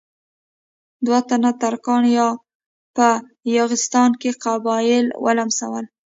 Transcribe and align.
دوه 1.05 1.19
تنه 1.29 1.51
ترکان 1.61 2.03
په 2.95 3.07
یاغستان 3.55 4.09
کې 4.21 4.31
قبایل 4.43 5.05
ولمسول. 5.25 5.85